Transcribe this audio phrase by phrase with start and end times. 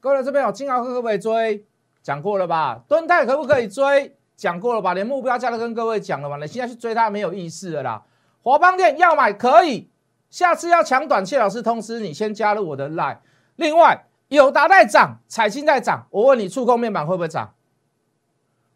[0.00, 1.64] 各位这边有金豪科可不可以追？
[2.02, 2.80] 讲过了吧？
[2.86, 4.16] 敦泰可不可以追？
[4.36, 4.94] 讲过了吧？
[4.94, 6.36] 连目标价都跟各位讲了嘛？
[6.36, 8.02] 你现在去追它没有意思了啦。
[8.42, 9.90] 华邦店要买可以，
[10.30, 13.18] 下次要抢短，谢老师通知你先加入我的 line。
[13.56, 17.54] 另外，友达在涨，彩金在涨，我问你，触控面板会不会涨？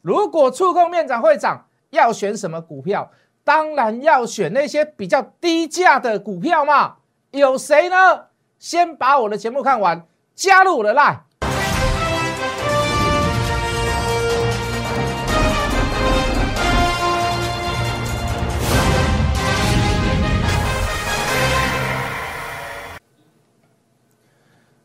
[0.00, 3.12] 如果触控面板会涨，要选什么股票？
[3.44, 6.96] 当然要选那些比较低价的股票嘛。
[7.30, 8.26] 有谁呢？
[8.58, 10.06] 先把我的节目看完，
[10.40, 11.18] 加入我的 line。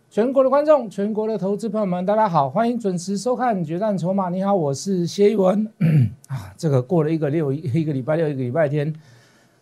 [0.09, 4.27] 全国的观众，全国的投资朋友们，大家好，欢迎准时收看《决战筹码》。
[4.29, 5.65] 你好，我是谢一文。
[6.27, 8.93] 啊，这个过了一个六一个礼拜六，一个礼拜天，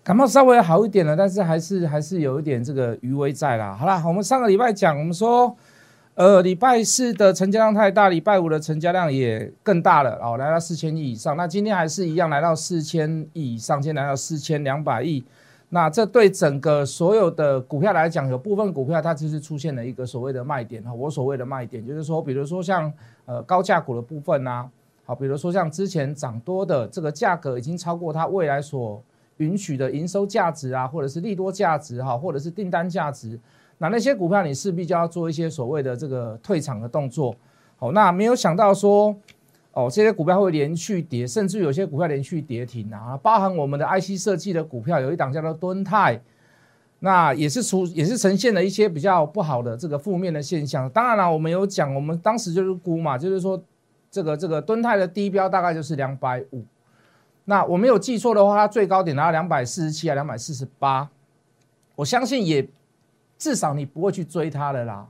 [0.03, 3.77] 感冒稍微好一点了，但是还是还是有一点这个余威在啦。
[3.79, 5.55] 好啦，我们上个礼拜讲，我们说，
[6.15, 11.35] 呃，礼拜四的成交量太大，礼拜五的成交量也更大了，哦，来到四千亿以上。
[11.35, 15.23] 那今天还是一样，来到四千亿以上，今天来到四千两百亿。
[15.69, 20.93] 那这对整个所有的股票来讲，有部分股票它其实出现了一个所谓的卖点哈。
[20.93, 22.93] 我所谓的卖点就是说，比如说像
[23.25, 24.69] 呃高价股的部分呐，
[25.05, 29.01] 好，比如说像之前涨多的这个价格已经超过它未来所
[29.37, 33.39] 允许的营收价值啊，或者是利多价值哈，或者是订单价值，
[33.89, 37.35] 那那些股票你势必就要做一些所谓的这个退场的动作。
[37.77, 39.15] 好，那没有想到说。
[39.75, 43.17] 哦，这些股票会连续跌，甚至有些股票连续跌停啊！
[43.23, 46.21] 包含我们的 IC 设计的股票，有一档叫做敦泰，
[46.99, 50.87] 那也是出也是呈现了一些比较不好的这个负面的现象。
[50.91, 53.59] 当然了，我们有讲，我们当时就是估嘛，就是说
[54.11, 56.63] 这个这个敦泰的低标大概就是两百五。
[57.45, 61.09] 那我没有记错的话，它最高点达到两百四十七啊，两百四十八。
[61.95, 62.63] 我相信也
[63.43, 65.05] 至少你不会去追它了啦。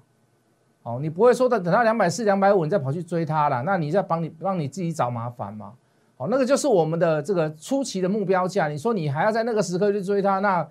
[0.82, 5.74] 哦，你不会说的，等到两百四、两百五，你再跑去追它了，那你再帮你让你自己找麻烦吗？
[6.18, 8.68] 哦，那个就是我们的这个初期的目标价。
[8.68, 10.68] 你说你还要在那个时刻去追它，那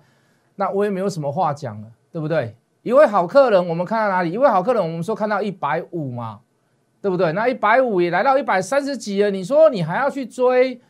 [0.57, 2.53] 那我也没有什么话讲了，对不对？
[2.81, 4.33] 一位好客人，我们看到哪里？
[4.33, 6.41] 一位好客人，我们说看到一百五嘛，
[7.01, 7.31] 对不对？
[7.31, 10.81] 那一百五也来到一百三十几了，你说你还要去追？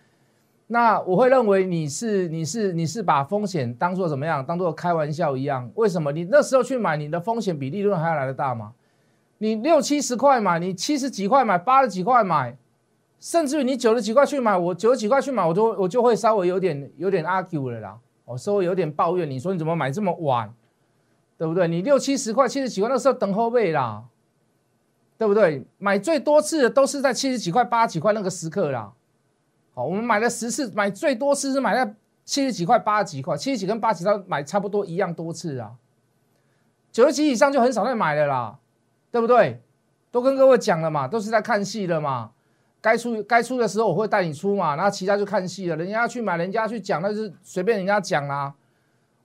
[0.73, 4.43] 那我会认为你是你是你是把风险当做怎么样？
[4.43, 5.69] 当做开玩笑一样？
[5.75, 6.12] 为什么？
[6.12, 8.73] 你那时候去买，你的风险比利润还要来的大吗？
[9.38, 12.57] 你六七十块买，你七十几块买，八十几块买，
[13.19, 19.29] 甚至于你九十几块去买，我九十几块去买，我就我就会稍微有点有点 argue 了啦，我稍微有点抱怨。
[19.29, 20.51] 你说你怎么买这么晚，
[21.38, 21.67] 对不对？
[21.67, 24.05] 你六七十块、七十几块那时候等后背啦，
[25.19, 25.63] 对不对？
[25.77, 28.91] 买最多次的都是在七十几块、八十几块那个时刻啦。
[29.73, 35.71] 好，我们买了十次，买最多次是买在七十几块、八十几块，七十几跟八十几块买差不多一样多次啊。
[36.91, 38.59] 九十几以上就很少再买了啦。
[39.12, 39.62] 对不对？
[40.09, 42.31] 都跟各位讲了嘛，都是在看戏的嘛。
[42.81, 45.75] 该出该出的时候我会带你出嘛，然后其他就看戏了。
[45.75, 48.55] 人家要去买，人家去讲，那是随便人家讲啦。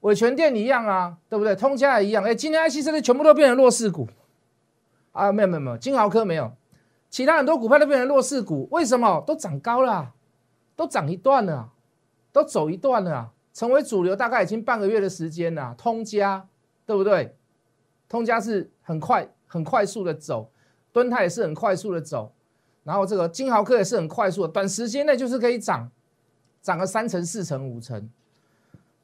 [0.01, 1.57] 伟全店一样啊，对不对？
[1.57, 2.23] 通家也一样。
[2.23, 4.07] 哎，今天 IC 设计全部都变成弱势股
[5.13, 5.33] 啊？
[5.33, 6.53] 没有没有没有，金豪科没有，
[7.09, 8.69] 其他很多股票都变成弱势股。
[8.71, 9.25] 为什么？
[9.27, 10.13] 都涨高了，
[10.79, 11.73] 都涨一段了，
[12.31, 15.75] 都走一段了，成为主流大概已经半个月的时间了。
[15.77, 16.49] 通家
[16.87, 17.37] 对不对？
[18.09, 19.29] 通家是很快。
[19.51, 20.53] 很快速的走，
[20.93, 22.35] 敦泰也是很快速的走，
[22.85, 25.91] 然后这个金豪科也是很快速的，短时间内就是可以涨，
[26.61, 28.11] 涨个三成、四成、五成。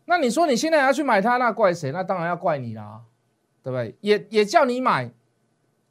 [0.05, 1.91] 那你说你现在要去买它，那怪谁？
[1.93, 3.01] 那当然要怪你啦，
[3.63, 3.97] 对不对？
[4.03, 5.11] 也也叫你买，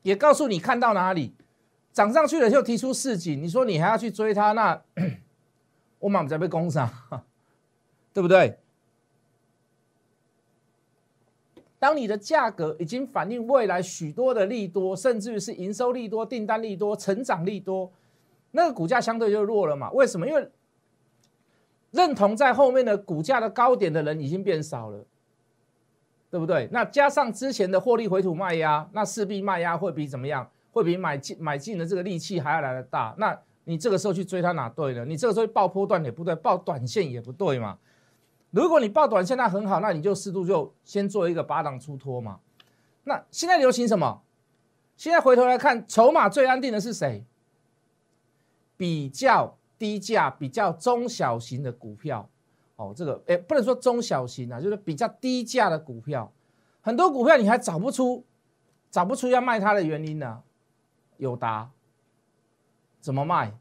[0.03, 1.33] 也告诉你看到哪里
[1.91, 4.79] 涨上去了就提出市井，你说你还要去追它，那
[6.03, 6.89] 我满在被攻上，
[8.13, 8.59] 对不对？
[11.79, 17.89] 当你的价格已经反映未来许多的利多，甚至于是营收利多、订单利多、成长利多，
[18.51, 19.89] 那个股价相对就弱了嘛？
[19.91, 20.27] 为什么？
[20.27, 20.45] 因为
[21.91, 25.05] 认同在后面的股价的高点的人已经变少了，
[26.29, 26.67] 对不对？
[26.69, 30.49] 那加上之前的获利回吐卖压，那势必卖压会比怎么样？
[30.73, 33.15] 会比买进买进的这个力气还要来的大。
[33.17, 35.05] 那你这个时候去追它哪对呢？
[35.05, 37.77] 你这个时候爆波段也不对，爆短线也不对嘛。
[38.51, 42.39] 如果你报短线那很好，那你就适度就先做一个八档出脱嘛。
[43.05, 44.21] 那现在流行什么？
[44.95, 47.25] 现在回头来看，筹码最安定的是谁？
[48.77, 52.29] 比较低价、比较中小型的股票。
[52.75, 56.31] 哦，这个哎，不能说中小型啊，就是比较低价的股票。
[56.81, 58.23] 很多股票你还找不出，
[58.91, 60.43] 找不出要卖它的原因呢。
[61.17, 61.71] 有答？
[63.03, 63.51] 怎么卖？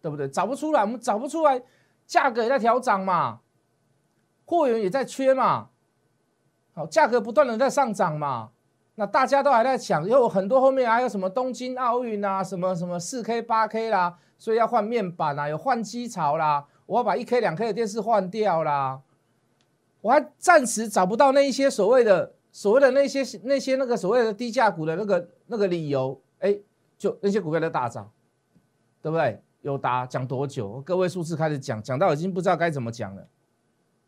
[0.00, 0.28] 对不对？
[0.28, 1.60] 找不出来，我们找不出来，
[2.06, 3.40] 价格也在调涨嘛。
[4.44, 5.68] 货源也在缺嘛，
[6.74, 8.50] 好，价格不断的在上涨嘛，
[8.96, 19.00] 那大家都还在抢，因为很多后面还有什么东京奥运啊，什么什么四 K 八 K 啦，所以要换面板啦，有换机槽啦，我要把一 K 两 K 的电视换掉啦。
[20.02, 26.58] 我还暂时找不到那一些所谓的所谓的那些那些那个所谓的低价股的那个那个理由，哎，
[26.98, 28.10] 就那些股票在大涨，
[29.02, 29.42] 对不对？
[29.62, 30.80] 有答讲多久？
[30.80, 33.28] 各位数字开始讲，讲到已经不知道该怎么讲了，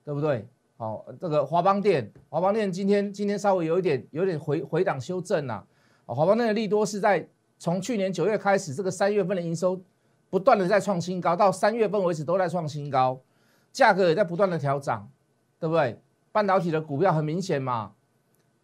[0.05, 0.49] 对不对？
[0.77, 5.63] 好，这个华邦电，华邦电今天今天稍微有一点有点回回档修正呐。
[6.07, 7.29] 华邦电的利多是在
[7.59, 9.81] 从去年九月开始，这个三月份的营收
[10.29, 13.21] 不断的在创新高，到三月份为止都在创新高，
[13.73, 15.09] 价格也在不断的调涨，
[15.61, 16.01] 对不对？
[16.33, 17.93] 半导体的股票很明显嘛，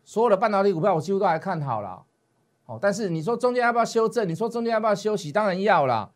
[0.05, 2.05] 所有的半导体股票我几乎都还看好了。
[2.65, 4.29] 好，但是你说中间要不要修正？
[4.29, 5.31] 你说中间要不要休息？
[5.31, 6.11] 当然要啦。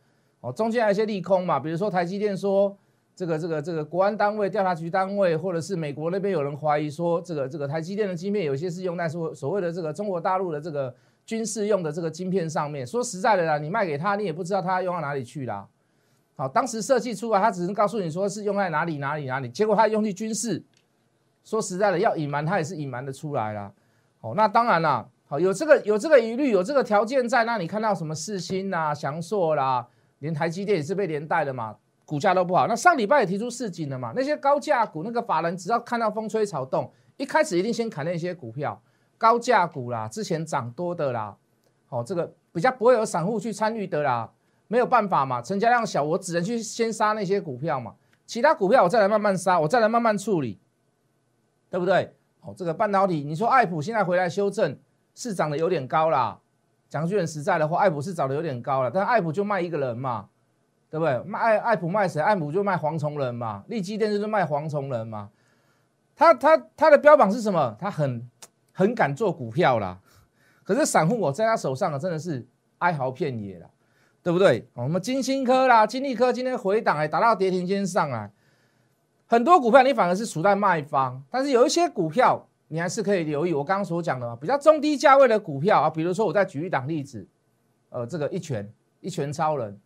[0.44, 2.76] 哦，中间还有一些利空嘛，比如说台积电说。
[3.16, 10.92] 这个这个这个国安单位、调查局单位，或者是美国那边有人怀疑说，这个这个台积电的晶片有些是用在所所谓的这个中国大陆的这个
[11.24, 12.84] 军事用的这个晶片上面。
[12.84, 15.64] 说实在的啦，你卖给他，你也不知道他用到哪里去啦。
[16.34, 20.60] 好，当时设计出来，他只能告诉你说是用在哪里哪里哪里，结果他用去军事。
[21.44, 23.70] 说实在的，要隐瞒他也是隐瞒的出来啦。
[24.20, 29.86] 好，那当然啦，好有这个有这个疑虑，有这个条件在，那你看到什么四星啦、翔硕啦，
[30.18, 31.76] 连台积电也是被连带的嘛。
[32.06, 34.12] 股价都不好，那上礼拜也提出市井了嘛？
[34.14, 38.78] 那些高价股，那个法人只要看到风吹草动，一开始一定先砍那些股票，
[39.16, 41.34] 高价股啦，之前涨多的啦，
[41.88, 44.30] 哦，这个比较不会有散户去参与的啦，
[44.68, 47.94] 没有办法嘛，成交量小，我只能去先杀那些股票嘛，
[48.26, 50.60] 其他股票我再来慢慢杀，我再来慢慢处理，
[51.70, 52.14] 对不对？
[52.42, 54.78] 哦，这个半导体，你说爱普现在回来修正，
[55.14, 56.38] 是涨得有点高啦，
[56.94, 60.28] 讲句很实在的话，爱普是涨得有点高了，但爱普就卖一个人嘛。
[60.90, 61.20] 对不对？
[61.24, 62.22] 卖爱爱普卖谁？
[62.22, 65.28] 爱普就卖蝗虫人嘛，利基电视就卖蝗虫人嘛。
[66.14, 67.76] 他他他的标榜是什么？
[67.80, 68.30] 他很
[68.70, 69.98] 很敢做股票啦。
[70.62, 72.46] 可是散户我在他手上啊真的是
[72.78, 73.68] 哀嚎遍野了，
[74.22, 74.68] 对不对？
[74.74, 78.30] 我们金星科啦、金利科今天回档哎，打到跌停间上来，
[79.26, 83.54] 很多股票你反而是处在卖方，但是有一些股票你还是可以留意。
[83.54, 87.24] 我刚刚所讲的比较中低价位的股票啊，比如说我再举一档例子，
[87.90, 88.68] 呃，这个一拳
[89.00, 89.80] 一拳超人。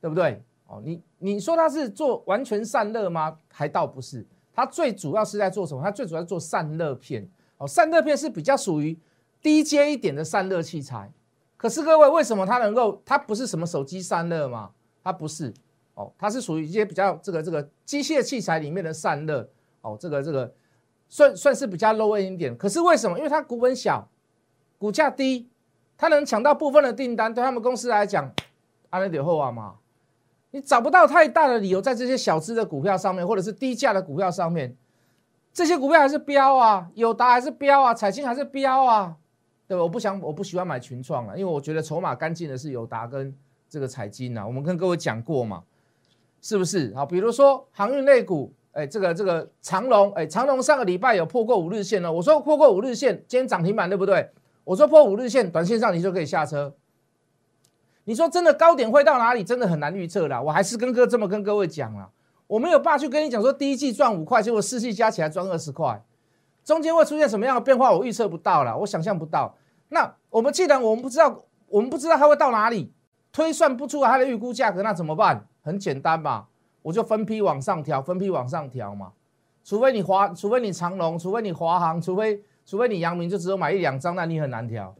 [0.00, 0.42] 对不对？
[0.66, 3.38] 哦，你你说他是做完全散热吗？
[3.46, 5.80] 还倒不是，他最主要是在做什么？
[5.80, 7.24] 他最主要做散热片。
[7.56, 8.98] 哦，散热片是比较属于
[9.40, 11.08] 低阶一点的散热器材。
[11.56, 13.00] 可是各位，为什么它能够？
[13.04, 14.72] 它不是什么手机散热吗？
[15.04, 15.54] 它不是。
[15.94, 19.48] 哦，它是属于一些比较这个这个机械器材里面的散热。
[19.82, 20.52] 哦，这个这个
[21.12, 22.56] 算算是比较 low 一点。
[22.56, 23.18] 可是为什么？
[23.18, 24.08] 因为它股本小，
[24.78, 25.46] 股价低，
[25.98, 28.32] 它能抢到部分的订单，对他们公司来讲，
[28.88, 29.74] 安了点后啊嘛。
[30.52, 34.74] 你找不到太大的理由在这些小资的股票上面，或者是低价的股票上面，
[35.52, 39.14] 这些股票还是标啊，友达还是标啊，彩金还是标啊，
[39.68, 39.82] 对吧？
[39.82, 43.34] 我不想，我不喜欢买群创啊，因为我觉得筹码干净的是友达跟
[43.68, 44.46] 这个彩金啊。
[44.46, 45.62] 我们跟各位讲过嘛，
[46.40, 46.94] 是不是？
[46.94, 54.30] 好，比如说航运类股，哎，这个这个长龙，哎，长龙上个礼拜有破过五日线了，我说破过五日线，今天涨停板对不对？
[54.64, 56.74] 我说破五日线，短线上你就可以下车。
[58.04, 59.44] 你说真的高点会到哪里？
[59.44, 60.40] 真的很难预测啦。
[60.40, 62.08] 我还是跟哥这么跟各位讲了，
[62.46, 66.02] 我没有办法去跟你讲说第一季赚五块，结果四季加起来赚二十块，
[66.64, 69.54] 中间会出现什么样的变化，我预测不到了，我想象不到。
[69.90, 72.90] 那我们既然我们不知道，我们不知道它会到哪里，
[73.30, 75.46] 推算不出它的预估价格，那怎么办？
[75.62, 76.46] 很简单嘛，
[76.82, 79.12] 我就分批往上调，分批往上调嘛。
[79.64, 84.94] 除非你华，除非你长隆，除非你华航，除非除非你阳明，就只有买一两张，那你很难调。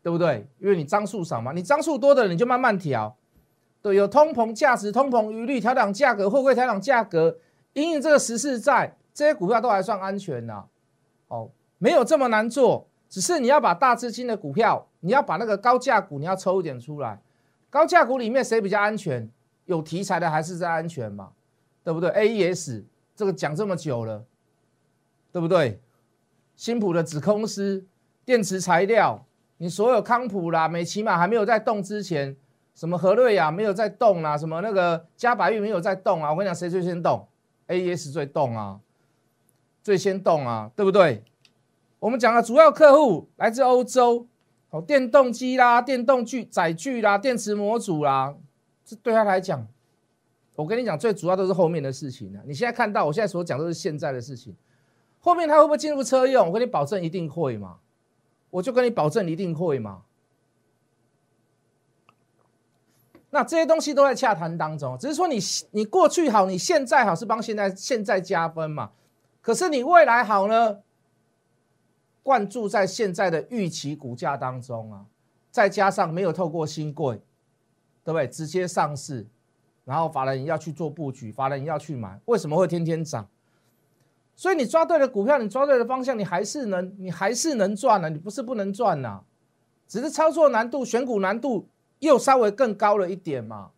[0.00, 0.46] 对不对？
[0.58, 3.14] 因为你张数少嘛，你张数多的你就慢慢调。
[3.82, 7.36] 对，有通膨价值、通膨余率调整价格，会不会调整价格？
[7.74, 10.64] 因为这个时事在这些股票都还算安全呐。
[11.26, 17.20] 哦，没有这么难做，只是你要把大资金的股票，你要把那个高价股你要抽一点出来。
[17.68, 19.28] 高价股里面谁比较安全？
[19.68, 21.30] 有题材的还是在安全嘛？
[21.84, 24.24] 对不对？A E S 这个讲这么久了，
[25.30, 25.78] 对不对？
[26.56, 27.86] 新普的子公司
[28.24, 29.24] 电池材料。
[29.58, 32.36] 你所有康普啦、美骑马还没有在动之前，
[32.74, 36.30] 什么和瑞亚没有在动啦，什么那个嘉百玉没有在动啊？
[36.30, 37.26] 我跟你讲，谁最先动
[37.66, 38.80] ？A E S 最动啊，
[39.82, 41.22] 最先动啊，对不对？
[41.98, 44.26] 我们讲的主要客户来自欧洲，
[44.70, 48.34] 哦，电动机啦、电动具载具啦、电池模组啦，
[48.88, 49.66] 这对他来讲，
[50.54, 52.42] 我跟你讲，最主要都是后面的事情啊。
[52.46, 54.56] 你现在看到我现在所讲都是现在的事情，
[55.20, 56.46] 后面他会不会进入车用？
[56.46, 57.80] 我跟你保证，一定会嘛。
[58.48, 60.04] 我就跟你保证，一定会嘛。
[63.28, 65.38] 那这些东西都在洽谈当中，只是说你
[65.72, 68.92] 你过去好，你现在好是帮现在现在加分嘛。
[69.42, 70.78] 可是你未来好呢？
[72.22, 75.06] 灌注在现在的预期股价当中啊，
[75.50, 77.22] 再加上没有透过新贵，
[78.08, 78.26] 对不对？
[78.26, 79.26] 直接上市，
[79.84, 83.28] 然后法人要去做布局，法人要去买，为什么会天天涨？
[84.34, 89.20] 所以你抓对了股票，你抓对了方向，你还是能，你还是能赚的，你不是不能赚呐，
[89.86, 93.72] 只是操作难度、选股难度又稍微更高了一点嘛，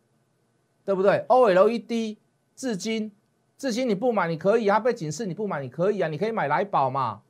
[0.85, 2.15] 对不对？OLED
[2.55, 3.11] 至今，
[3.57, 7.23] 至今你不买你可以啊，被警示你不买你可以啊，你可以买来宝嘛，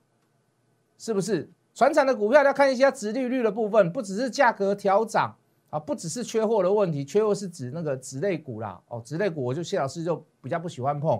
[1.00, 1.50] 是不是？
[1.74, 5.38] 船产的股票要看一些值利率的部分，不只是价格调涨
[5.72, 11.20] 啊，不只是缺货的问题，缺货是指那个纸类股啦，哦，纸类股我就谢老师就比较不喜欢碰。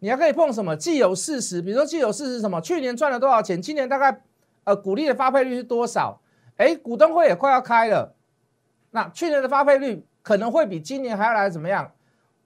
[0.00, 1.62] 你还可以碰什么既有事实？
[1.62, 2.60] 比如说既有事实什么？
[2.60, 3.62] 去年赚了多少钱？
[3.62, 4.22] 今年大概
[4.64, 6.20] 呃股利的发配率是多少？
[6.56, 8.14] 哎，股东会也快要开了，
[8.90, 11.92] 那去年的发配率可能会比今年还要来怎么样？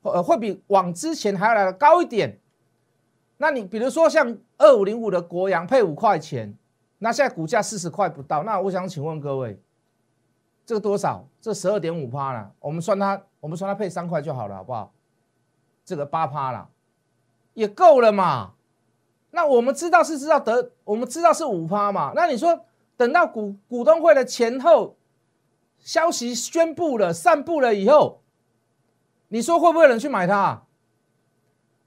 [0.03, 2.39] 呃，会比往之前还要来的高一点。
[3.39, 6.55] 那你比如说像二五零五的国阳配五块钱，
[6.99, 9.59] 那现在股价四十块不到，那我想请问各位，
[10.71, 11.27] 这个多少？
[11.41, 14.93] 这十二点五趴了，我们算它，我们算它配三块就好了，好不好？
[15.85, 16.71] 这个八趴了。
[17.55, 18.53] 也够了嘛？
[19.33, 22.13] 那我们知道是知道得，我们知道是五趴嘛？
[22.15, 22.67] 那你说
[22.97, 24.97] 等到股股东会的前后
[25.81, 28.23] 消息宣布了、散布了以后，
[29.27, 30.63] 你说会不会有人去买它？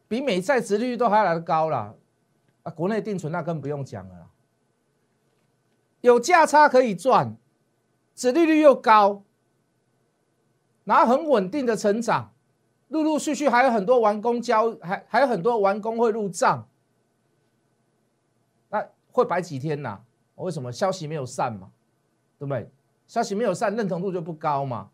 [0.10, 1.96] 比美债殖利率都还来的高了
[2.64, 2.72] 啊！
[2.72, 4.28] 国内定存那更不用讲了，
[6.02, 7.38] 有价差可以赚，
[8.16, 9.24] 殖利率又高，
[10.84, 12.32] 然后很稳定的成长。
[12.90, 16.68] 陆陆续续还有很多完工交，还还有很多完工会入账，
[18.70, 20.02] 那会摆几天呐？
[20.36, 21.72] 为什么消息没有散嘛？
[22.38, 22.70] 对不对？
[23.08, 24.90] 消息没有散，认同度就不高嘛。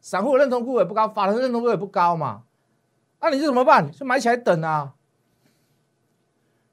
[0.00, 2.44] 散户认同度也不高，法人认同度也不高嘛。
[3.20, 3.90] 那你就怎么办？
[3.90, 4.94] 就买起来等啊，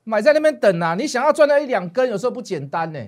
[0.03, 0.95] 买在那边等啊。
[0.95, 2.99] 你想要赚到一两根，有时候不简单呢，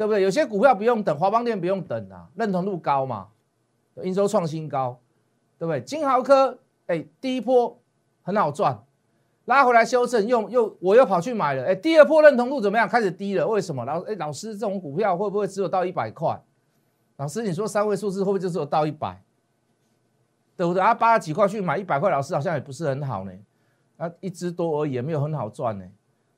[0.00, 0.22] 对不对？
[0.22, 3.28] 有些股票不用等，华邦店不用等啊，认同度高嘛，
[4.02, 4.98] 营收创新高。
[5.58, 5.78] 对不对？
[5.82, 7.78] 金豪科，哎，第一波
[8.22, 8.82] 很好赚，
[9.44, 12.88] 拉回来修正，又又我又跑去买了，哎，第二波认同度怎么样？
[12.88, 13.84] 开始低了，为什么？
[13.84, 16.40] 老哎，老师，这种股票会不会只有到一百块？
[17.18, 19.22] 老师，你说三位数字会不会就只有到一百？
[20.56, 20.82] 对不对？
[20.82, 23.32] 啊，八十几块去买一百块，老师好像也不是很好呢，
[23.98, 25.84] 啊，一只多而已，也没有很好赚呢，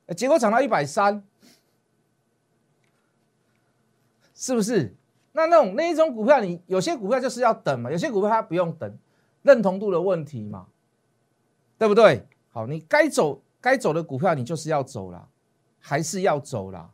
[0.07, 1.23] 哎，结果涨到一百三，
[4.43, 4.93] 是不是？
[5.31, 8.93] 那那种那一种股票，你有些股票就是要等嘛，有些股票它不用等。
[9.41, 10.65] 认同度的问题嘛，
[11.77, 12.27] 对不对？
[12.51, 15.29] 好，你该走该走的股票，你就是要走了，
[15.79, 16.91] 还是要走了，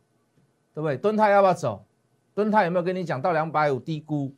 [0.75, 0.95] 对不对？
[0.95, 1.83] 敦泰要不要走？
[2.35, 4.31] 敦泰有没有跟你讲到两百五低估？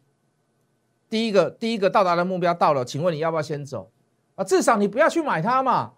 [1.10, 3.92] 第一个第一个到达的目标到了，请问你要不要先走？
[4.36, 5.94] 啊，至少你不要去买它嘛。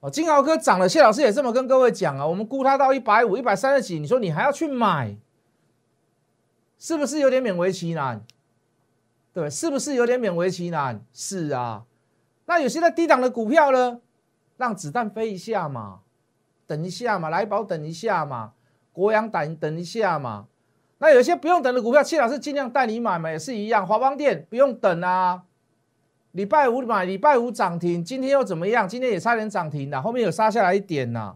[0.00, 5.16] 哦，金豪科涨了，谢老师也这么跟各位讲啊，我们估它到一百五、一百三十几，你说你还要去买，
[6.86, 8.22] 是不是有点勉为其难？
[9.32, 11.04] 对，是不是有点勉为其难？
[11.12, 11.82] 是啊，
[12.44, 13.98] 那有些在低档的股票呢，
[14.56, 16.02] 让子弹飞一下嘛，
[16.64, 18.52] 等一下嘛，来宝等一下嘛，
[18.92, 20.46] 国阳等等一下嘛。
[20.98, 23.84] 那有些不用等的股票，谢老师尽量带你买嘛，也是一样。
[23.84, 25.42] 华邦店不用等啊，
[26.30, 28.88] 礼拜五买，礼拜五涨停，今天又怎么样？
[28.88, 31.34] 今天也差点涨停了，后面有杀下来一点呐。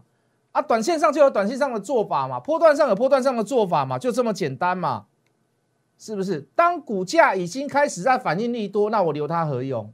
[0.53, 5.07] 啊，短线上就有短线上的做法嘛，波段上有波段上的做法嘛，就这么简单嘛。
[6.01, 6.41] 是不是？
[6.55, 9.93] 当股价已经开始在反应力多，那我留它何用？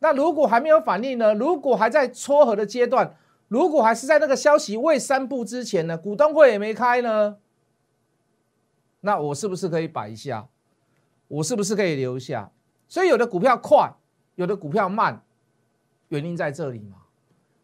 [0.00, 1.32] 那如果还没有反应呢？
[1.32, 5.96] 如果还在撮合的阶段，如果还是在那个消息未散布之前呢？
[5.96, 7.36] 股东会也没开呢？
[9.02, 10.48] 那我是不是可以摆一下？
[11.28, 12.50] 我是不是可以留下？
[12.88, 13.94] 所以有的股票快，
[14.34, 15.22] 有的股票慢，
[16.08, 17.02] 原因在这里嘛。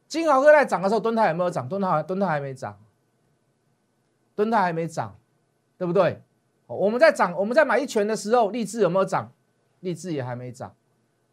[0.07, 1.69] 金豪科在涨的时候，敦泰有没有涨？
[1.69, 2.79] 敦泰敦泰还没涨，
[4.37, 5.19] 敦泰还没涨，
[5.77, 6.23] 对不对？
[6.75, 9.33] 我们在涨，我们在买一拳的时候，励志有没有涨？
[9.81, 10.75] 励志也还没涨，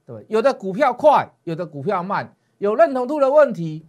[0.06, 3.86] 对有的股票快，有的股票慢，有认同度的问题。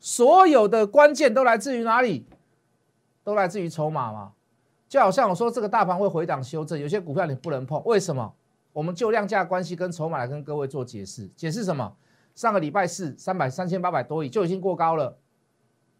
[0.00, 2.26] 所有的关键都来自于哪里？
[3.24, 4.32] 都来自于筹码嘛。
[4.88, 8.32] 就好像我说这个大盘会回档修正，有些股票你不能碰，为什么？
[8.72, 11.28] 我们就量价关系跟筹码来跟各位做解释。
[11.36, 11.96] 解释什么？
[12.34, 15.18] 上个礼拜四三百三千八百多亿就已经过高了。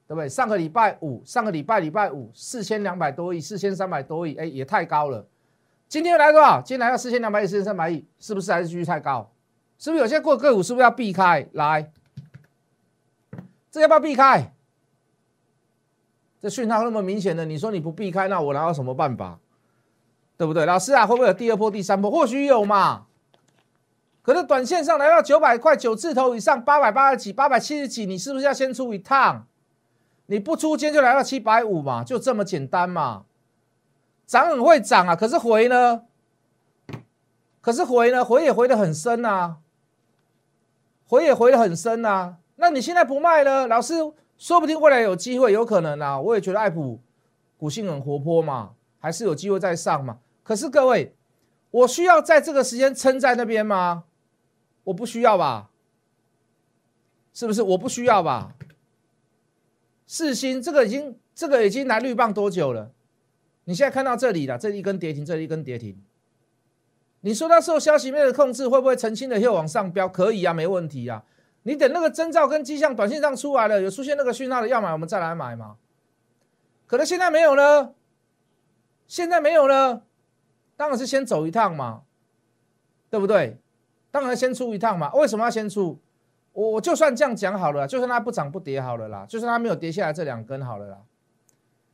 [0.08, 0.26] 对不对？
[0.26, 5.24] 上个礼拜五，上个礼拜礼拜五四千两百多亿，四千三百多亿，哎，也太高了。
[5.86, 6.62] 今天来多少？
[6.62, 9.30] 今天来到四千两百亿，四千三百亿，是不是还是继续太高？
[9.78, 11.46] 是不是有些过个股是不是要避开？
[11.52, 11.92] 来，
[13.70, 14.54] 这要不要避开？
[16.40, 19.38] 这讯号那么明显的，你说你不避开，那我哪有什么办法？
[20.38, 20.64] 对不对？
[20.64, 22.10] 老师啊，会不会有第二波、第三波？
[22.10, 23.04] 或许有嘛。
[24.22, 29.47] 可是短线上来到九百块九字头以上，八百八十几、八百七十几，你是不是要先出一趟？
[30.30, 33.24] 你不出今天就来到七百五嘛，就这么简单嘛。
[34.26, 36.02] 涨很会涨啊，可是回呢？
[37.62, 38.22] 可是回呢？
[38.22, 39.56] 回也回得很深啊，
[41.06, 42.36] 回也回得很深啊。
[42.56, 43.66] 那你现在不卖呢？
[43.66, 43.94] 老师，
[44.36, 46.20] 说不定未来有机会，有可能啊。
[46.20, 47.00] 我也觉得爱普
[47.56, 50.18] 股性很活泼嘛，还是有机会再上嘛。
[50.42, 51.14] 可是各位，
[51.70, 54.04] 我需要在这个时间撑在那边吗？
[54.84, 55.70] 我不需要吧？
[57.32, 57.62] 是不是？
[57.62, 58.54] 我不需要吧？
[60.08, 62.90] 四星这个已经这个已经来绿棒多久了？
[63.64, 66.02] 你现在看到这里了，这一根跌停，这一根跌停。
[67.20, 70.08] 你说它受消息面的控制，会不会澄清的又往上飙？
[70.08, 71.24] 可以啊，没问题啊。
[71.64, 75.76] 你等那个征兆跟迹象短信上出来了，有出现那个讯号的要买，我们再来买嘛。
[76.86, 77.94] 可能现在没有了，
[79.06, 80.04] 现在没有了，
[80.74, 82.04] 当然是先走一趟嘛，
[83.10, 83.58] 对不对？
[84.10, 85.12] 当然先出一趟嘛。
[85.12, 86.00] 为什么要先出？
[86.58, 90.98] 我我就算这样讲好了，就算它不涨不跌好了啦，就算它没有跌下来这两根好了啦。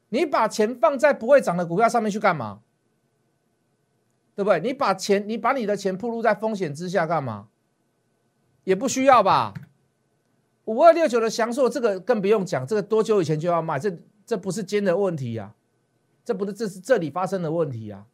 [0.08, 2.60] 你把钱放在不会涨的股票上面去干嘛？
[4.34, 4.60] 对不对？
[4.60, 7.48] 你把钱，你把你的钱铺露在风险之下干嘛？
[8.64, 9.52] 也不需要吧。
[10.64, 13.78] 五二六九的祥硕，这个更不用讲，这个多久以前就要卖？
[13.78, 13.94] 这
[14.24, 15.52] 这不是尖的问题呀，
[16.24, 18.06] 这不是这是这里发生的问题呀。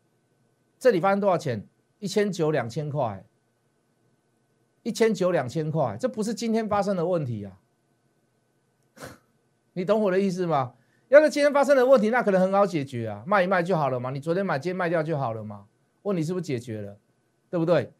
[0.80, 1.64] 这里发生多少钱？
[2.00, 3.24] 一千九两千块，
[4.82, 7.58] 一千九两千块，这不是今天发生的问题啊。
[9.74, 10.72] 你懂我的意思吗？
[11.08, 14.10] 要是今天发生的问题，那可能很好解决啊，卖一卖就好了嘛。
[14.10, 15.64] 你昨天买，今天卖掉就好了嘛。
[16.02, 16.96] 问题是不是解决了？
[17.50, 17.92] 对不对？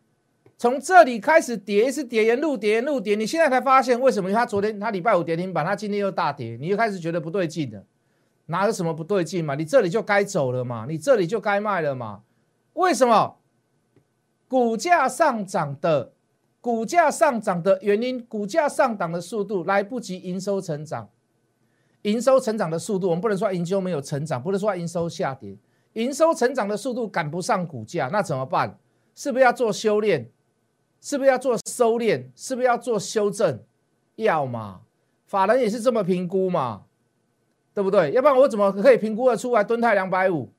[0.56, 3.14] 从这里开始跌是跌，沿路跌，沿路跌。
[3.14, 4.30] 你现在才发现为什么？
[4.32, 7.84] 他昨天他礼拜五跌停板，他今天又大跌，你又开始觉得不对劲了。
[8.46, 9.54] 哪有什么不对劲嘛？
[9.54, 12.22] 你这里就该走了嘛，你这里就该卖了嘛。
[12.74, 13.38] 为什么？
[14.48, 16.12] 股价上涨的，
[16.60, 21.08] 股价上涨的原因，股价上涨的速度来不及营收成长，
[22.02, 25.56] 营收成长的速度，我们不能说营收没有成长，不能说营收下跌。
[25.94, 28.78] 营收成长的速度赶不上股价，那怎么办？
[29.14, 30.30] 是不是要做修炼？
[31.00, 32.26] 是不是要做收敛？
[32.36, 33.58] 是不是要做修正？
[34.16, 34.82] 要嘛，
[35.26, 36.82] 法人也是这么评估嘛，
[37.72, 38.12] 对不对？
[38.12, 39.64] 要不然我怎么可以评估的出来？
[39.64, 40.52] 吨泰两百五，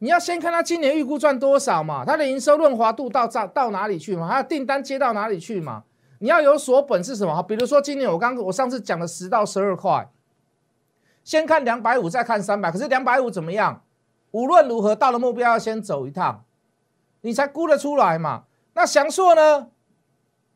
[0.00, 5.84] 你要先看他今年预估赚多少嘛，他的营收润滑度到到到哪里去嘛，他的订单接到哪里去嘛？
[6.20, 7.42] 你要有所本是什么？
[7.42, 10.10] 比如说今年我刚我上次讲的十到十二块。
[11.22, 12.72] 先看两百五，再看三百。
[12.72, 13.82] 可是两百五怎么样？
[14.30, 16.44] 无论如何，到了目标要先走一趟，
[17.20, 18.44] 你才估得出来嘛。
[18.72, 19.68] 那祥硕呢？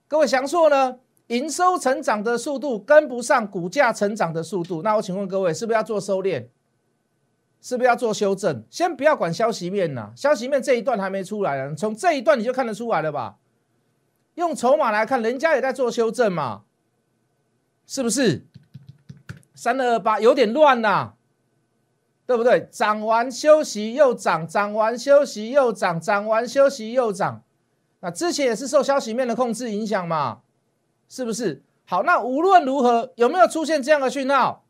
[0.08, 1.00] 各位，祥硕呢？
[1.26, 4.82] 营收成长的速度跟不上股价成长的速度。
[4.82, 6.46] 那我请问各位，是不是要做收敛？
[7.64, 8.62] 是不是要做修正？
[8.68, 11.74] 先不要管消息面呐，消息面这一段还没出来呢。
[11.74, 13.36] 从这一段你就看得出来了吧？
[14.34, 16.64] 用筹码来看，人家也在做修正嘛，
[17.86, 18.44] 是不是？
[19.54, 21.14] 三二二八有点乱呐，
[22.26, 22.68] 对不对？
[22.70, 27.42] 涨完休息又涨，涨完休息又涨，涨完休息又涨。
[28.00, 30.40] 那之前也是受消息面的控制影响嘛，
[31.08, 31.62] 是不是？
[31.86, 34.63] 好，那无论如何有没有出现这样的讯号？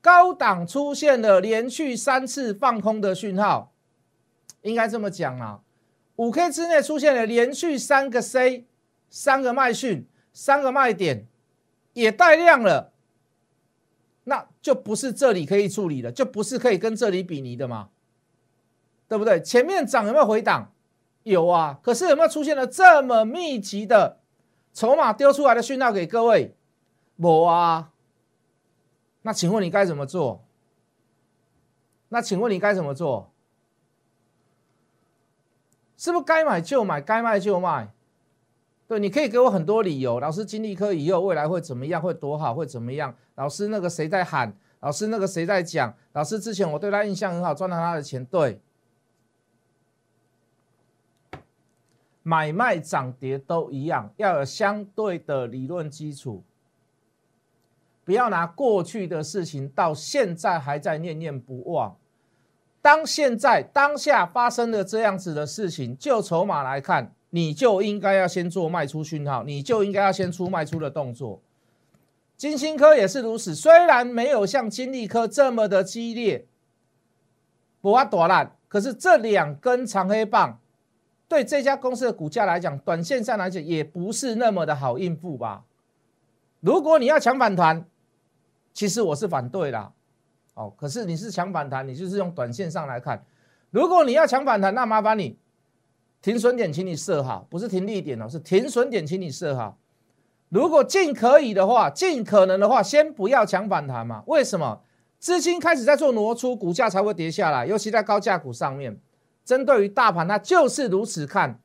[0.00, 3.72] 高档出现了连续三次放空的讯号，
[4.62, 5.60] 应该这么讲啊。
[6.16, 8.66] 五 K 之内出现了连续三个 C，
[9.08, 11.26] 三个卖讯，三个卖点，
[11.94, 12.92] 也带量了。
[14.24, 17.88] 那就不是这里可以处理的，就不是可以跟这里比拟的嘛，
[19.08, 19.40] 对不对？
[19.40, 20.72] 前面涨有没有回档？
[21.22, 24.20] 有啊，可是有没有出现了这么密集的
[24.72, 26.54] 筹码丢出来的讯号给各位？
[27.16, 27.90] 没啊。
[29.22, 30.44] 那请问你该怎么做？
[32.08, 33.30] 那请问你该怎么做？
[35.96, 37.92] 是不是该买就买，该卖就卖？
[38.88, 40.18] 对，你可以给我很多理由。
[40.18, 42.02] 老师，金立科以后未来会怎么样？
[42.02, 42.52] 会多好？
[42.54, 43.14] 会怎么样？
[43.36, 44.52] 老师，那个谁在喊？
[44.80, 45.94] 老师，那个谁在讲？
[46.14, 48.24] 老师，之前我对他印象很好，赚到他的钱。
[48.24, 48.60] 对，
[52.22, 56.42] 买卖涨跌都一样，要有相对的理论基础，
[58.04, 61.96] 不要拿过去的事情到现在还在念念不忘。
[62.82, 67.14] 当现在当下发生了这样子的事情，就筹码来看。
[67.32, 71.40] 你就应该要先做卖出讯号，你就应该要先出卖出的动作。
[72.36, 76.44] 金星科也是如此，虽然没有像金利科这么的激烈，
[77.80, 80.58] 不啊多烂，可是这两根长黑棒
[81.28, 85.62] 对这家公司的股价来讲，短线上来讲也不是那么的好应付吧。
[86.60, 87.86] 如果你要抢反弹，
[88.72, 89.92] 其实我是反对啦。
[90.54, 93.24] 哦，可是你是抢反弹，你就是用短线上来看。
[93.70, 95.38] 如果你要抢反弹，那麻烦你。
[96.20, 99.78] 停损点，请你设好，不是停利点哦，是停损点，请你设好。
[100.50, 104.22] 如果尽可以的话，尽可能的话，先不要抢反弹嘛？
[104.26, 104.82] 为什么？
[105.18, 109.00] 资金开始在做挪出，股价才会跌下来，尤其在高价股上面。
[109.44, 111.58] 针对于大盘，它就是如此看。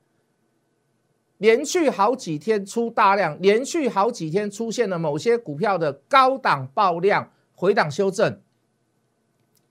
[1.38, 8.40] 连续好几天出大量，连续好几天出现了某些股票的高档爆量回档修正，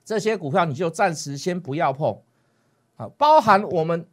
[0.05, 2.19] 这些股票你就暂时先不要碰。
[2.97, 4.07] 好，包含我们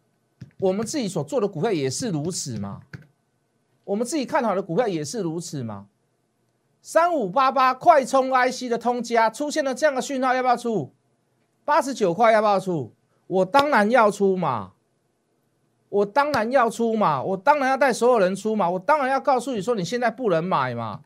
[0.59, 2.81] 我们自己所做的股票也是如此嘛？
[3.83, 5.87] 我们自己看好的股票也是如此嘛？
[6.81, 10.93] 三五八八快充 IC 的通家出现了这样的讯号，要不要出？
[11.65, 12.93] 八十九块要不要出？
[13.27, 14.71] 我当然要出嘛！
[15.91, 17.21] 我当然要出嘛！
[17.21, 18.69] 我当然要带所有人出嘛！
[18.69, 21.01] 我当然要告诉你说，你现在不能买嘛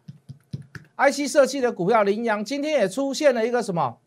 [0.98, 3.98] ！IC 设计的股票羚羊今天也出现了一个什么？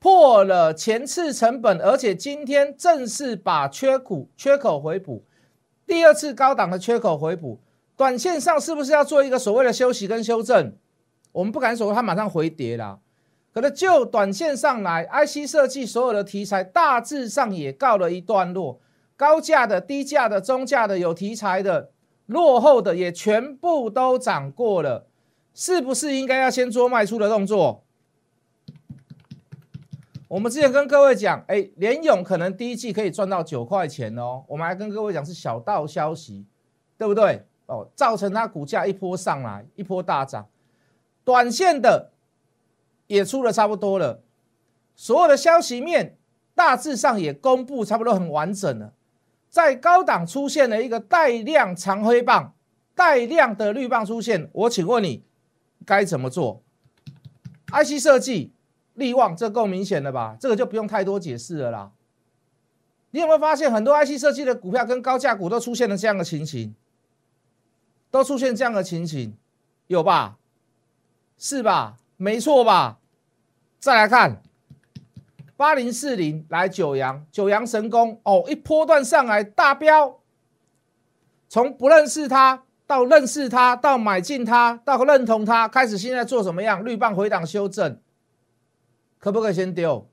[0.00, 5.24] 破了前次成本，而且今天正式把缺口缺口回补，
[5.86, 7.60] 第二次高档的缺口回补。
[7.96, 10.74] 短线上是不是要做一个所谓的休息跟修正？
[11.30, 12.98] 我们不敢说它马上回跌了，
[13.52, 18.80] 可能就短线上来，IC 设计所有的题材大致上也告了一段落，
[19.16, 21.90] 高价的、低价的、中价的、有题材的、
[22.26, 25.06] 落后的也全部都涨过了，
[25.54, 27.82] 是不是应该要先做卖出的动作？
[30.26, 36.44] 我们之前跟各位讲，哎，联勇可能第一季可以赚到九块钱哦，我们还跟各位讲是小道消息，
[36.98, 37.44] 对不对？
[37.66, 40.46] 哦，造成它股价一波上来，一波大涨，
[41.24, 42.10] 短线的
[43.06, 44.22] 也出的差不多了，
[44.96, 46.16] 所有的消息面
[46.54, 48.92] 大致上也公布差不多很完整了，
[49.54, 52.56] 在高档出现了一个带量长黑棒，
[52.92, 55.22] 带量的绿棒出现，我请问你
[55.86, 56.64] 该怎么做
[57.68, 58.52] ？IC 设计
[58.94, 60.36] 利旺这够明显了吧？
[60.40, 61.92] 这个就不用太多解释了啦。
[63.12, 66.74] 你有没有发现很多 IC 设计的股票跟高价股都出现了这样的情形？
[68.10, 69.36] 都出现这样的情形，
[69.86, 70.36] 有吧？
[71.38, 71.98] 是吧？
[72.16, 72.98] 没错吧？
[73.78, 74.42] 再来看
[75.56, 80.20] 八零四零来九阳九阳神功哦，一波段上来大标，
[81.48, 86.84] 从不认识他到认识他，到买进他，到认同他，开始现在做什么样？
[86.84, 87.98] 绿棒回档修正，
[89.18, 90.08] 可不可以先丢？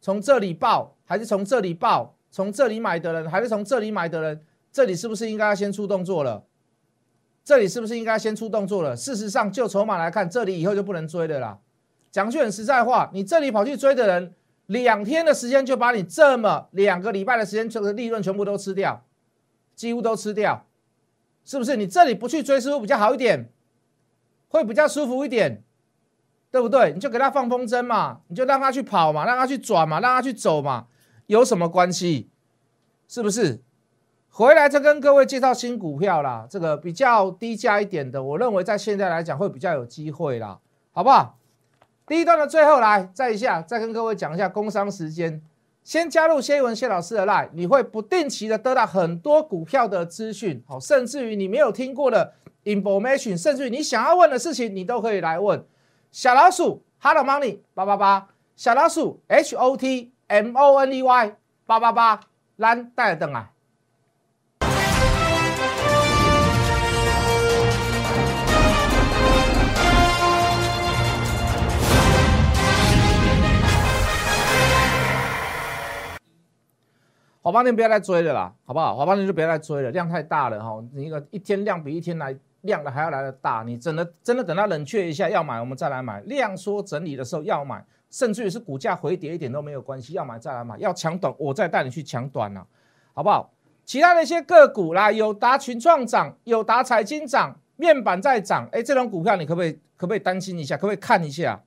[0.00, 2.14] 从这里报还是从这里报？
[2.30, 4.44] 从这里买的人还是从这里买的人？
[4.72, 6.44] 这里是不是应该先出动作了？
[7.44, 8.96] 这里是不是应该先出动作了？
[8.96, 11.58] 事实上，就筹码来看，这里以后就不能追的啦。
[12.10, 14.34] 讲句很实在话，你这里跑去追的人，
[14.66, 19.04] 两天的时间就把你这么两个礼拜的时间，这个利润全部都吃掉，
[19.74, 20.66] 几乎都吃掉，
[21.44, 21.76] 是不是？
[21.76, 23.50] 你这里不去追，是不是比较好一点？
[24.48, 25.62] 会比较舒服一点，
[26.50, 26.92] 对不对？
[26.92, 30.86] 你就给他放风筝嘛，你就让他去跑嘛，让他去转嘛，让他去走嘛，
[31.26, 32.30] 有什么关系？
[33.08, 33.60] 是不是？
[34.28, 40.58] 回来再跟各位介绍新股票啦，这个比较低价一点的，我认为在现在来讲会比较有机会啦，
[40.92, 41.38] 好不好？
[42.06, 45.42] 第一段的最后来再一下，再跟各位讲一下工商时间。
[45.82, 52.32] 先加入谢文谢老师的 line，你会不定期的得到很多股票的资讯，好，甚至于你没有听过的
[52.64, 55.64] information，甚至于你想要问的事情，你都可以来问。
[56.12, 61.36] 小老鼠 Hello Money 八八八，小老鼠 H O T M O N E Y
[61.66, 62.20] 八八八，
[62.56, 63.50] 蓝带灯啊！
[77.46, 78.96] 华邦店不要再追了啦，好不好？
[78.96, 80.84] 华邦店就不要再追了，量太大了哈。
[80.92, 86.20] 你一个一天量比一天来量的还要来的大，你真的真的等它冷却一下要买，我们再来买。
[86.22, 90.76] 量缩整理的时候要买，甚至于是股价回跌一点都没有关系，要买再来买。
[90.78, 92.66] 要抢短，我再带你去抢短了，
[93.14, 93.48] 好不好？
[93.84, 100.76] 其他的一些个股啦，有达群创涨，有达财经涨，面板在涨，哎，这种股票你可不可以可不可以担心一下？
[100.76, 101.62] 可不可以看一下？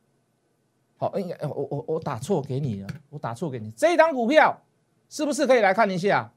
[0.98, 4.62] 好，应该我我我打错给你了，我打错给你这一张股票。
[5.10, 6.32] 是不是可以来看一下？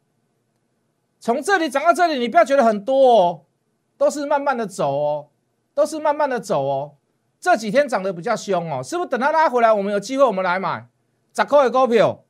[1.20, 3.42] 从这里涨到这里，你不要觉得很多哦，
[3.96, 5.28] 都是慢慢的走哦，
[5.74, 6.94] 都是慢慢的走哦。
[7.38, 10.86] 这几天涨得比较凶哦，是不是等它拉回来，我们有机会我们来买？
[11.36, 12.24] 十块的股票，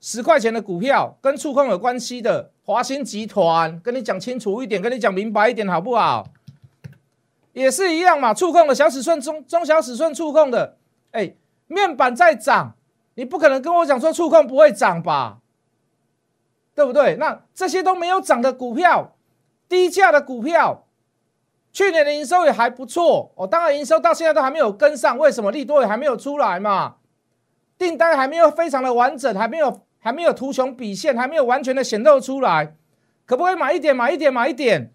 [0.00, 6.26] 十块钱的股票，跟触控有关系的华兴集团，跟你讲清楚一点，跟你讲明白一点，好不好？
[7.52, 10.76] 也是一样嘛，触控的小尺寸、中中小尺寸触控的，
[11.10, 11.34] 哎，
[11.66, 12.74] 面板在涨，
[13.14, 15.38] 你不可能跟我讲说触控不会涨吧？
[16.78, 17.16] 对不对？
[17.16, 19.16] 那这些都没有涨的股票，
[19.68, 20.86] 低价的股票，
[21.72, 23.44] 去年的营收也还不错哦。
[23.44, 26.98] 当然，营收到现在都还没有跟上，为什么利多也还没有出来嘛？
[27.76, 32.76] 订单还没有非常的完整，还没有还没有图穷匕现，还没有完全的显露出来。
[33.26, 33.96] 可不可以买一点？
[33.96, 34.32] 买一点？
[34.32, 34.92] 买一点？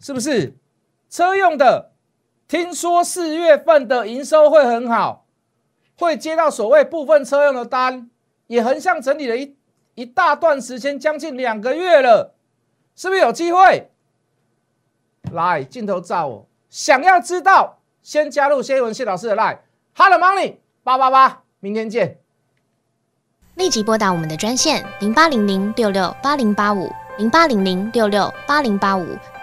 [0.00, 0.56] 是不是？
[1.10, 1.92] 车用的，
[2.48, 5.26] 听说四月份的营收会很好，
[5.98, 8.10] 会接到所谓部分车用的单，
[8.46, 9.54] 也横向整理了一
[9.94, 12.34] 一大段时间，将近两个月了，
[12.96, 13.90] 是不是有机会？
[15.32, 22.18] 来，镜头照我，想要知道，先加入谢文谢老师的 line，Hello Money 八八八，明天见。
[23.54, 29.06] 立即拨打我们的专线零八零零六六八零八五零八零零六六八零八五